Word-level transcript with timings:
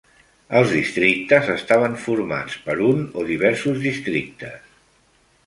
Els 0.59 0.71
districtes 0.77 1.51
estaven 1.55 1.97
formats 2.07 2.57
per 2.65 2.77
un 2.87 3.05
o 3.21 3.27
diversos 3.29 3.79
districtes. 3.87 4.75